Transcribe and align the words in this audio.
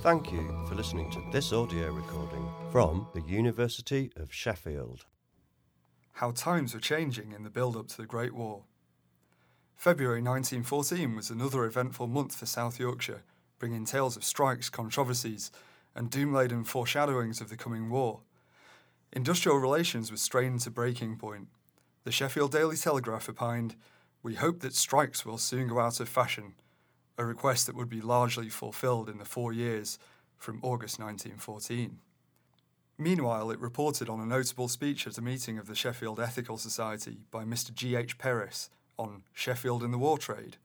Thank 0.00 0.30
you 0.30 0.64
for 0.68 0.76
listening 0.76 1.10
to 1.10 1.20
this 1.32 1.52
audio 1.52 1.90
recording 1.90 2.48
from 2.70 3.08
the 3.14 3.20
University 3.20 4.12
of 4.14 4.32
Sheffield. 4.32 5.06
How 6.12 6.30
times 6.30 6.72
were 6.72 6.78
changing 6.78 7.32
in 7.32 7.42
the 7.42 7.50
build 7.50 7.76
up 7.76 7.88
to 7.88 7.96
the 7.96 8.06
Great 8.06 8.32
War. 8.32 8.62
February 9.74 10.22
1914 10.22 11.16
was 11.16 11.30
another 11.30 11.64
eventful 11.64 12.06
month 12.06 12.36
for 12.36 12.46
South 12.46 12.78
Yorkshire, 12.78 13.24
bringing 13.58 13.84
tales 13.84 14.16
of 14.16 14.22
strikes, 14.22 14.70
controversies, 14.70 15.50
and 15.96 16.10
doom 16.10 16.32
laden 16.32 16.62
foreshadowings 16.62 17.40
of 17.40 17.48
the 17.48 17.56
coming 17.56 17.90
war. 17.90 18.20
Industrial 19.12 19.58
relations 19.58 20.12
were 20.12 20.16
strained 20.16 20.60
to 20.60 20.70
breaking 20.70 21.16
point. 21.16 21.48
The 22.04 22.12
Sheffield 22.12 22.52
Daily 22.52 22.76
Telegraph 22.76 23.28
opined, 23.28 23.74
We 24.22 24.36
hope 24.36 24.60
that 24.60 24.76
strikes 24.76 25.26
will 25.26 25.38
soon 25.38 25.66
go 25.66 25.80
out 25.80 25.98
of 25.98 26.08
fashion 26.08 26.54
a 27.18 27.26
request 27.26 27.66
that 27.66 27.74
would 27.74 27.88
be 27.88 28.00
largely 28.00 28.48
fulfilled 28.48 29.08
in 29.08 29.18
the 29.18 29.24
four 29.24 29.52
years 29.52 29.98
from 30.38 30.60
August 30.62 31.00
1914. 31.00 31.98
Meanwhile, 32.96 33.50
it 33.50 33.60
reported 33.60 34.08
on 34.08 34.20
a 34.20 34.26
notable 34.26 34.68
speech 34.68 35.06
at 35.06 35.18
a 35.18 35.22
meeting 35.22 35.58
of 35.58 35.66
the 35.66 35.74
Sheffield 35.74 36.20
Ethical 36.20 36.58
Society 36.58 37.18
by 37.30 37.44
Mr. 37.44 37.74
G. 37.74 37.96
H. 37.96 38.18
Perris 38.18 38.70
on 38.96 39.22
Sheffield 39.32 39.82
and 39.82 39.92
the 39.92 39.98
war 39.98 40.18
trade. 40.18 40.56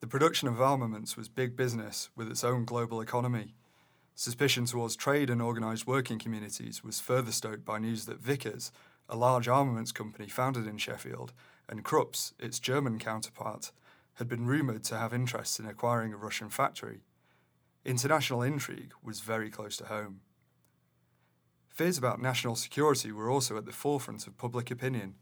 The 0.00 0.06
production 0.06 0.48
of 0.48 0.60
armaments 0.60 1.16
was 1.16 1.28
big 1.28 1.56
business 1.56 2.10
with 2.16 2.30
its 2.30 2.44
own 2.44 2.64
global 2.64 3.00
economy. 3.00 3.54
Suspicion 4.14 4.66
towards 4.66 4.96
trade 4.96 5.30
and 5.30 5.40
organised 5.40 5.86
working 5.86 6.18
communities 6.18 6.84
was 6.84 7.00
further 7.00 7.32
stoked 7.32 7.64
by 7.64 7.78
news 7.78 8.04
that 8.06 8.20
Vickers, 8.20 8.70
a 9.08 9.16
large 9.16 9.48
armaments 9.48 9.92
company 9.92 10.28
founded 10.28 10.66
in 10.66 10.78
Sheffield, 10.78 11.32
and 11.68 11.84
Krupps, 11.84 12.32
its 12.38 12.58
German 12.58 12.98
counterpart, 12.98 13.72
had 14.14 14.28
been 14.28 14.46
rumoured 14.46 14.84
to 14.84 14.98
have 14.98 15.12
interests 15.12 15.58
in 15.58 15.66
acquiring 15.66 16.12
a 16.12 16.16
Russian 16.16 16.48
factory. 16.48 17.02
International 17.84 18.42
intrigue 18.42 18.92
was 19.02 19.20
very 19.20 19.50
close 19.50 19.76
to 19.76 19.86
home. 19.86 20.20
Fears 21.68 21.98
about 21.98 22.22
national 22.22 22.54
security 22.54 23.10
were 23.10 23.28
also 23.28 23.56
at 23.56 23.66
the 23.66 23.72
forefront 23.72 24.26
of 24.26 24.38
public 24.38 24.70
opinion. 24.70 25.16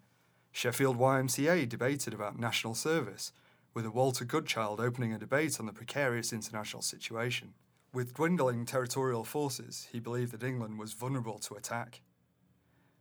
Sheffield 0.51 0.99
YMCA 0.99 1.67
debated 1.69 2.13
about 2.13 2.39
national 2.39 2.75
service, 2.75 3.33
with 3.73 3.87
a 3.87 3.91
Walter 3.91 4.27
Goodchild 4.27 4.79
opening 4.79 5.15
a 5.15 5.19
debate 5.19 5.59
on 5.59 5.65
the 5.65 5.73
precarious 5.73 6.33
international 6.33 6.83
situation. 6.83 7.55
With 7.95 8.15
dwindling 8.15 8.67
territorial 8.67 9.25
forces, 9.25 9.89
he 9.93 9.99
believed 9.99 10.33
that 10.33 10.43
England 10.47 10.79
was 10.79 10.93
vulnerable 10.93 11.39
to 11.39 11.55
attack. 11.55 12.03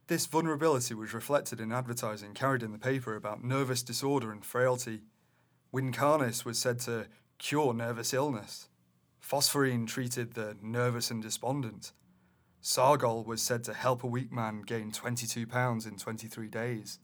This 0.07 0.25
vulnerability 0.25 0.93
was 0.93 1.13
reflected 1.13 1.59
in 1.59 1.71
advertising 1.71 2.33
carried 2.33 2.63
in 2.63 2.71
the 2.71 2.77
paper 2.77 3.15
about 3.15 3.43
nervous 3.43 3.83
disorder 3.83 4.31
and 4.31 4.45
frailty, 4.45 5.01
Wincarnis 5.73 6.43
was 6.43 6.59
said 6.59 6.79
to 6.81 7.07
cure 7.37 7.73
nervous 7.73 8.13
illness. 8.13 8.67
Phosphorine 9.19 9.85
treated 9.85 10.33
the 10.33 10.57
nervous 10.61 11.09
and 11.09 11.21
despondent. 11.21 11.93
Sargol 12.61 13.25
was 13.25 13.41
said 13.41 13.63
to 13.63 13.73
help 13.73 14.03
a 14.03 14.07
weak 14.07 14.31
man 14.31 14.61
gain 14.61 14.91
22 14.91 15.47
pounds 15.47 15.85
in 15.85 15.97
23 15.97 16.47
days. 16.47 16.99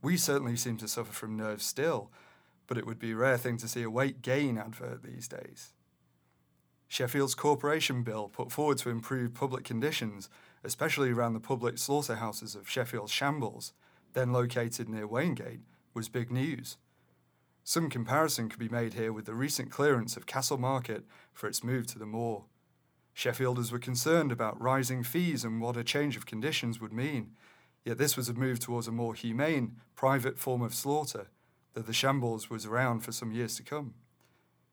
We 0.00 0.16
certainly 0.16 0.56
seem 0.56 0.76
to 0.78 0.88
suffer 0.88 1.12
from 1.12 1.36
nerves 1.36 1.64
still, 1.64 2.10
but 2.66 2.78
it 2.78 2.86
would 2.86 2.98
be 2.98 3.12
a 3.12 3.16
rare 3.16 3.36
thing 3.36 3.56
to 3.58 3.68
see 3.68 3.82
a 3.82 3.90
weight 3.90 4.22
gain 4.22 4.58
advert 4.58 5.02
these 5.02 5.28
days. 5.28 5.72
Sheffield's 6.88 7.34
Corporation 7.34 8.02
Bill 8.02 8.28
put 8.28 8.52
forward 8.52 8.78
to 8.78 8.90
improve 8.90 9.34
public 9.34 9.64
conditions, 9.64 10.28
especially 10.62 11.10
around 11.10 11.32
the 11.32 11.40
public 11.40 11.78
slaughterhouses 11.78 12.54
of 12.54 12.68
Sheffield 12.68 13.10
Shambles, 13.10 13.72
then 14.12 14.32
located 14.32 14.88
near 14.88 15.08
Waingate, 15.08 15.62
was 15.94 16.08
big 16.08 16.30
news. 16.30 16.76
Some 17.64 17.88
comparison 17.88 18.48
could 18.48 18.58
be 18.58 18.68
made 18.68 18.94
here 18.94 19.12
with 19.12 19.24
the 19.24 19.34
recent 19.34 19.70
clearance 19.70 20.16
of 20.16 20.26
Castle 20.26 20.58
Market 20.58 21.04
for 21.32 21.46
its 21.46 21.62
move 21.62 21.86
to 21.88 21.98
the 21.98 22.06
moor. 22.06 22.44
Sheffielders 23.14 23.70
were 23.70 23.78
concerned 23.78 24.32
about 24.32 24.60
rising 24.60 25.04
fees 25.04 25.44
and 25.44 25.60
what 25.60 25.76
a 25.76 25.84
change 25.84 26.16
of 26.16 26.26
conditions 26.26 26.80
would 26.80 26.92
mean, 26.92 27.32
yet 27.84 27.98
this 27.98 28.16
was 28.16 28.28
a 28.28 28.34
move 28.34 28.58
towards 28.58 28.88
a 28.88 28.92
more 28.92 29.14
humane, 29.14 29.76
private 29.94 30.38
form 30.38 30.62
of 30.62 30.74
slaughter, 30.74 31.28
though 31.74 31.82
the 31.82 31.92
shambles 31.92 32.50
was 32.50 32.66
around 32.66 33.00
for 33.00 33.12
some 33.12 33.30
years 33.30 33.56
to 33.56 33.62
come. 33.62 33.94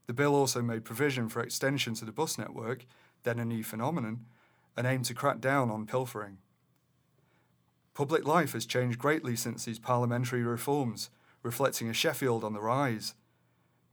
The 0.08 0.14
bill 0.14 0.34
also 0.34 0.62
made 0.64 0.86
provision 0.86 1.30
for 1.30 1.42
extension 1.42 1.94
to 1.96 2.06
the 2.06 2.12
bus 2.12 2.38
network, 2.38 2.86
then 3.24 3.38
a 3.38 3.46
new 3.46 3.64
phenomenon, 3.64 4.26
and 4.76 4.88
aimed 4.88 5.06
to 5.06 5.14
crack 5.14 5.40
down 5.40 5.70
on 5.70 5.86
pilfering. 5.86 6.38
Public 7.94 8.26
life 8.26 8.54
has 8.54 8.66
changed 8.66 8.98
greatly 8.98 9.36
since 9.36 9.66
these 9.66 9.78
parliamentary 9.78 10.42
reforms, 10.42 11.10
reflecting 11.44 11.90
a 11.90 11.94
Sheffield 11.94 12.44
on 12.44 12.54
the 12.54 12.62
rise. 12.62 13.14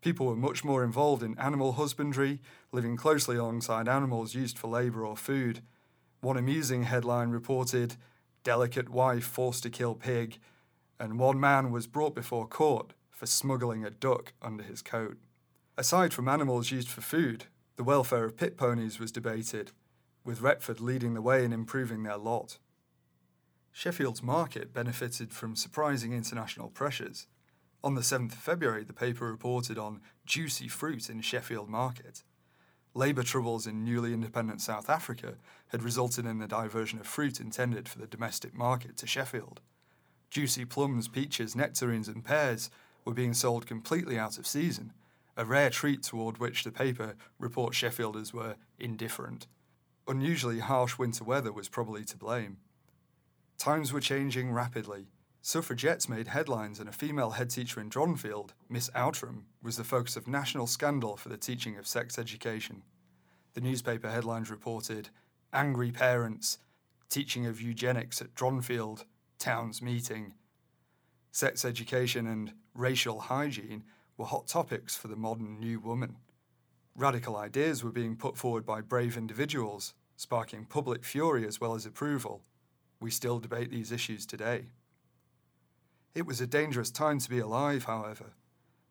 People 0.00 0.26
were 0.26 0.36
much 0.36 0.64
more 0.64 0.84
involved 0.84 1.22
in 1.22 1.38
animal 1.38 1.72
husbandry, 1.72 2.40
living 2.72 2.96
closely 2.96 3.36
alongside 3.36 3.88
animals 3.88 4.34
used 4.34 4.58
for 4.58 4.68
labour 4.68 5.04
or 5.04 5.16
food. 5.16 5.62
One 6.20 6.36
amusing 6.36 6.84
headline 6.84 7.30
reported, 7.30 7.96
Delicate 8.44 8.88
wife 8.88 9.24
forced 9.24 9.64
to 9.64 9.70
kill 9.70 9.94
pig, 9.94 10.38
and 11.00 11.18
one 11.18 11.40
man 11.40 11.72
was 11.72 11.88
brought 11.88 12.14
before 12.14 12.46
court 12.46 12.92
for 13.10 13.26
smuggling 13.26 13.84
a 13.84 13.90
duck 13.90 14.32
under 14.40 14.62
his 14.62 14.82
coat. 14.82 15.16
Aside 15.76 16.14
from 16.14 16.28
animals 16.28 16.70
used 16.70 16.88
for 16.88 17.00
food, 17.00 17.46
the 17.76 17.84
welfare 17.84 18.24
of 18.24 18.36
pit 18.36 18.56
ponies 18.56 19.00
was 19.00 19.10
debated, 19.10 19.72
with 20.24 20.40
Retford 20.40 20.80
leading 20.80 21.14
the 21.14 21.22
way 21.22 21.44
in 21.44 21.52
improving 21.52 22.02
their 22.02 22.16
lot. 22.16 22.58
Sheffield's 23.78 24.22
market 24.22 24.72
benefited 24.72 25.34
from 25.34 25.54
surprising 25.54 26.14
international 26.14 26.70
pressures. 26.70 27.26
On 27.84 27.94
the 27.94 28.00
7th 28.00 28.32
of 28.32 28.38
February, 28.38 28.84
the 28.84 28.94
paper 28.94 29.30
reported 29.30 29.76
on 29.76 30.00
juicy 30.24 30.66
fruit 30.66 31.10
in 31.10 31.20
Sheffield 31.20 31.68
Market. 31.68 32.22
Labour 32.94 33.22
troubles 33.22 33.66
in 33.66 33.84
newly 33.84 34.14
independent 34.14 34.62
South 34.62 34.88
Africa 34.88 35.34
had 35.68 35.82
resulted 35.82 36.24
in 36.24 36.38
the 36.38 36.48
diversion 36.48 36.98
of 36.98 37.06
fruit 37.06 37.38
intended 37.38 37.86
for 37.86 37.98
the 37.98 38.06
domestic 38.06 38.54
market 38.54 38.96
to 38.96 39.06
Sheffield. 39.06 39.60
Juicy 40.30 40.64
plums, 40.64 41.06
peaches, 41.06 41.54
nectarines, 41.54 42.08
and 42.08 42.24
pears 42.24 42.70
were 43.04 43.12
being 43.12 43.34
sold 43.34 43.66
completely 43.66 44.18
out 44.18 44.38
of 44.38 44.46
season, 44.46 44.94
a 45.36 45.44
rare 45.44 45.68
treat 45.68 46.02
toward 46.02 46.38
which 46.38 46.64
the 46.64 46.72
paper 46.72 47.14
reports 47.38 47.76
Sheffielders 47.76 48.32
were 48.32 48.56
indifferent. 48.78 49.46
Unusually 50.08 50.60
harsh 50.60 50.96
winter 50.96 51.24
weather 51.24 51.52
was 51.52 51.68
probably 51.68 52.06
to 52.06 52.16
blame. 52.16 52.56
Times 53.58 53.92
were 53.92 54.00
changing 54.00 54.52
rapidly. 54.52 55.08
Suffragettes 55.40 56.08
made 56.08 56.28
headlines, 56.28 56.78
and 56.78 56.88
a 56.88 56.92
female 56.92 57.30
head 57.30 57.50
teacher 57.50 57.80
in 57.80 57.88
Dronfield, 57.88 58.50
Miss 58.68 58.90
Outram, 58.94 59.46
was 59.62 59.76
the 59.76 59.84
focus 59.84 60.16
of 60.16 60.28
national 60.28 60.66
scandal 60.66 61.16
for 61.16 61.28
the 61.28 61.36
teaching 61.36 61.76
of 61.78 61.86
sex 61.86 62.18
education. 62.18 62.82
The 63.54 63.60
newspaper 63.60 64.10
headlines 64.10 64.50
reported 64.50 65.08
Angry 65.52 65.90
Parents, 65.90 66.58
Teaching 67.08 67.46
of 67.46 67.60
Eugenics 67.60 68.20
at 68.20 68.34
Dronfield, 68.34 69.04
Town's 69.38 69.80
Meeting. 69.80 70.34
Sex 71.30 71.64
education 71.64 72.26
and 72.26 72.52
racial 72.74 73.20
hygiene 73.20 73.84
were 74.16 74.26
hot 74.26 74.48
topics 74.48 74.96
for 74.96 75.08
the 75.08 75.16
modern 75.16 75.60
new 75.60 75.80
woman. 75.80 76.16
Radical 76.94 77.36
ideas 77.36 77.84
were 77.84 77.92
being 77.92 78.16
put 78.16 78.36
forward 78.36 78.66
by 78.66 78.80
brave 78.80 79.16
individuals, 79.16 79.94
sparking 80.16 80.64
public 80.64 81.04
fury 81.04 81.46
as 81.46 81.60
well 81.60 81.74
as 81.74 81.86
approval. 81.86 82.42
We 83.06 83.12
still 83.12 83.38
debate 83.38 83.70
these 83.70 83.92
issues 83.92 84.26
today. 84.26 84.64
It 86.16 86.26
was 86.26 86.40
a 86.40 86.46
dangerous 86.48 86.90
time 86.90 87.20
to 87.20 87.30
be 87.30 87.38
alive, 87.38 87.84
however. 87.84 88.32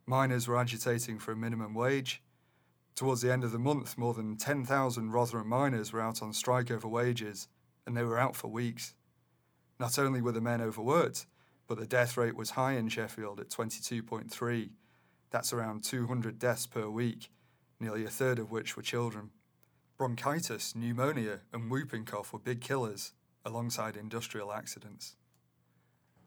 Miners 0.05 0.47
were 0.47 0.57
agitating 0.57 1.19
for 1.19 1.33
a 1.33 1.35
minimum 1.35 1.73
wage. 1.73 2.23
Towards 2.95 3.19
the 3.19 3.33
end 3.33 3.43
of 3.43 3.51
the 3.51 3.59
month, 3.59 3.97
more 3.97 4.13
than 4.13 4.37
10,000 4.37 5.11
Rotherham 5.11 5.49
miners 5.49 5.91
were 5.91 5.99
out 5.99 6.21
on 6.21 6.31
strike 6.31 6.71
over 6.71 6.87
wages, 6.87 7.49
and 7.85 7.97
they 7.97 8.03
were 8.03 8.17
out 8.17 8.37
for 8.37 8.47
weeks. 8.47 8.93
Not 9.81 9.99
only 9.99 10.21
were 10.21 10.31
the 10.31 10.39
men 10.39 10.61
overworked, 10.61 11.25
but 11.67 11.77
the 11.77 11.85
death 11.85 12.15
rate 12.15 12.37
was 12.37 12.51
high 12.51 12.75
in 12.75 12.87
Sheffield 12.87 13.41
at 13.41 13.49
22.3. 13.49 14.69
That's 15.29 15.51
around 15.51 15.83
200 15.83 16.39
deaths 16.39 16.67
per 16.67 16.87
week, 16.87 17.29
nearly 17.81 18.05
a 18.05 18.09
third 18.09 18.39
of 18.39 18.49
which 18.49 18.77
were 18.77 18.81
children. 18.81 19.31
Bronchitis, 19.97 20.73
pneumonia, 20.73 21.41
and 21.51 21.69
whooping 21.69 22.05
cough 22.05 22.31
were 22.31 22.39
big 22.39 22.61
killers, 22.61 23.11
alongside 23.45 23.95
industrial 23.95 24.51
accidents. 24.51 25.15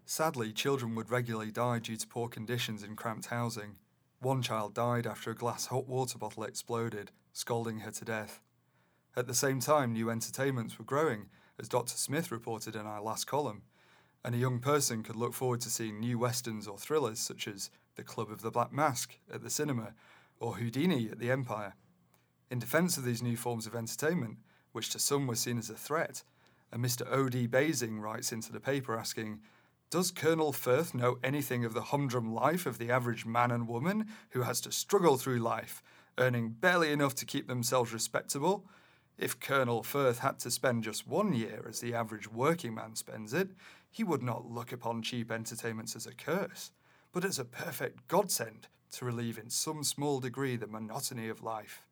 Sadly, 0.06 0.52
children 0.52 0.94
would 0.94 1.10
regularly 1.10 1.50
die 1.50 1.80
due 1.80 1.96
to 1.96 2.06
poor 2.06 2.28
conditions 2.28 2.82
in 2.82 2.96
cramped 2.96 3.26
housing. 3.26 3.76
One 4.20 4.40
child 4.40 4.72
died 4.72 5.06
after 5.06 5.30
a 5.30 5.34
glass 5.34 5.66
hot 5.66 5.86
water 5.86 6.16
bottle 6.16 6.44
exploded, 6.44 7.10
scalding 7.32 7.80
her 7.80 7.90
to 7.90 8.04
death. 8.04 8.40
At 9.14 9.26
the 9.26 9.34
same 9.34 9.60
time, 9.60 9.92
new 9.92 10.10
entertainments 10.10 10.78
were 10.78 10.84
growing, 10.84 11.26
as 11.58 11.68
Dr. 11.68 11.96
Smith 11.96 12.30
reported 12.30 12.74
in 12.74 12.86
our 12.86 13.02
last 13.02 13.26
column, 13.26 13.62
and 14.24 14.34
a 14.34 14.38
young 14.38 14.60
person 14.60 15.02
could 15.02 15.16
look 15.16 15.34
forward 15.34 15.60
to 15.62 15.70
seeing 15.70 16.00
new 16.00 16.18
westerns 16.18 16.66
or 16.66 16.78
thrillers 16.78 17.18
such 17.18 17.46
as 17.46 17.70
The 17.96 18.02
Club 18.02 18.30
of 18.30 18.42
the 18.42 18.50
Black 18.50 18.72
Mask 18.72 19.18
at 19.32 19.42
the 19.42 19.50
cinema 19.50 19.94
or 20.40 20.56
Houdini 20.56 21.08
at 21.10 21.18
the 21.18 21.30
Empire. 21.30 21.74
In 22.50 22.58
defence 22.58 22.96
of 22.96 23.04
these 23.04 23.22
new 23.22 23.36
forms 23.36 23.66
of 23.66 23.74
entertainment, 23.74 24.38
which 24.72 24.90
to 24.90 24.98
some 24.98 25.26
were 25.26 25.34
seen 25.34 25.58
as 25.58 25.68
a 25.68 25.74
threat, 25.74 26.22
and 26.72 26.84
Mr. 26.84 27.10
O.D. 27.10 27.46
Basing 27.46 28.00
writes 28.00 28.32
into 28.32 28.52
the 28.52 28.60
paper 28.60 28.96
asking, 28.96 29.40
does 29.90 30.10
Colonel 30.10 30.52
Firth 30.52 30.94
know 30.94 31.18
anything 31.24 31.64
of 31.64 31.72
the 31.72 31.84
humdrum 31.84 32.34
life 32.34 32.66
of 32.66 32.76
the 32.78 32.90
average 32.90 33.24
man 33.24 33.50
and 33.50 33.66
woman 33.66 34.06
who 34.30 34.42
has 34.42 34.60
to 34.60 34.72
struggle 34.72 35.16
through 35.16 35.38
life 35.38 35.82
earning 36.18 36.50
barely 36.50 36.92
enough 36.92 37.14
to 37.14 37.24
keep 37.24 37.46
themselves 37.46 37.92
respectable. 37.92 38.66
If 39.16 39.40
Colonel 39.40 39.82
Firth 39.82 40.18
had 40.18 40.38
to 40.40 40.50
spend 40.50 40.84
just 40.84 41.08
one 41.08 41.32
year 41.32 41.64
as 41.68 41.80
the 41.80 41.94
average 41.94 42.30
working 42.30 42.74
man 42.74 42.94
spends 42.94 43.32
it, 43.32 43.50
he 43.90 44.04
would 44.04 44.22
not 44.22 44.50
look 44.50 44.72
upon 44.72 45.02
cheap 45.02 45.30
entertainments 45.30 45.96
as 45.96 46.06
a 46.06 46.14
curse, 46.14 46.72
but 47.12 47.24
as 47.24 47.38
a 47.38 47.44
perfect 47.44 48.06
godsend 48.08 48.68
to 48.92 49.04
relieve 49.04 49.38
in 49.38 49.50
some 49.50 49.82
small 49.82 50.20
degree 50.20 50.56
the 50.56 50.66
monotony 50.66 51.28
of 51.28 51.42
life. 51.42 51.88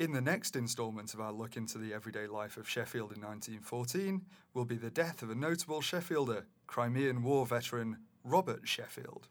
In 0.00 0.10
the 0.10 0.20
next 0.20 0.56
instalment 0.56 1.14
of 1.14 1.20
our 1.20 1.30
look 1.30 1.56
into 1.56 1.78
the 1.78 1.94
everyday 1.94 2.26
life 2.26 2.56
of 2.56 2.68
Sheffield 2.68 3.12
in 3.12 3.20
1914 3.20 4.22
will 4.52 4.64
be 4.64 4.74
the 4.74 4.90
death 4.90 5.22
of 5.22 5.30
a 5.30 5.36
notable 5.36 5.80
Sheffielder, 5.80 6.46
Crimean 6.66 7.22
War 7.22 7.46
veteran 7.46 7.98
Robert 8.24 8.66
Sheffield. 8.66 9.28